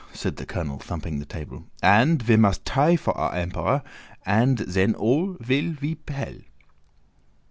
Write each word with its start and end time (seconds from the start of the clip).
said 0.15 0.37
the 0.37 0.47
colonel, 0.47 0.79
thumping 0.79 1.19
the 1.19 1.27
table; 1.27 1.63
"and 1.83 2.23
ve 2.23 2.35
must 2.35 2.65
tie 2.65 2.95
for 2.95 3.15
our 3.15 3.35
Emperor, 3.35 3.83
and 4.25 4.65
zen 4.67 4.95
all 4.95 5.37
vill 5.39 5.75
pe 5.75 5.93
vell. 6.07 6.39